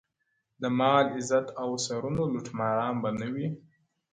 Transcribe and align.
د 0.61 0.63
مال- 0.77 1.11
عزت 1.17 1.47
او 1.61 1.67
د 1.75 1.81
سرونو 1.85 2.23
لوټماران 2.33 2.93
به 3.01 3.09
نه 3.19 3.27
وي- 3.33 3.49